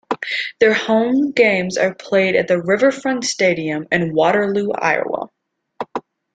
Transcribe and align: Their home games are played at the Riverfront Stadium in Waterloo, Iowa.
Their 0.59 0.73
home 0.73 1.29
games 1.29 1.77
are 1.77 1.93
played 1.93 2.35
at 2.35 2.47
the 2.47 2.59
Riverfront 2.59 3.23
Stadium 3.23 3.85
in 3.91 4.15
Waterloo, 4.15 4.71
Iowa. 4.71 5.27